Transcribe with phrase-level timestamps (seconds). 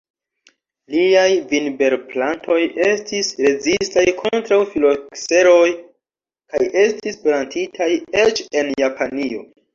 [0.93, 5.69] Liaj vinberplantoj estis rezistaj kontraŭ filokseroj
[6.55, 7.93] kaj estis plantitaj
[8.25, 9.47] eĉ en Japanio.